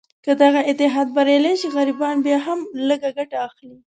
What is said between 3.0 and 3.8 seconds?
ګټه اخلي.